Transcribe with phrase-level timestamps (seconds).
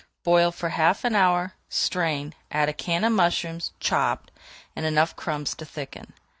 [0.23, 4.31] Boil for half an hour, strain, add a can of mushrooms, chopped,
[4.75, 6.13] and enough crumbs to thicken.